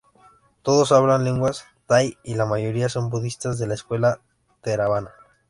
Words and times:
Todos 0.63 0.91
hablan 0.91 1.23
lenguas 1.23 1.67
tai 1.85 2.17
y 2.23 2.33
la 2.33 2.47
mayoría 2.47 2.89
son 2.89 3.11
budistas 3.11 3.59
de 3.59 3.67
la 3.67 3.75
escuela 3.75 4.19
Theravada. 4.63 5.13